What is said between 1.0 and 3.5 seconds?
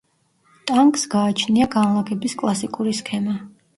გააჩნია განლაგების კლასიკური სქემა.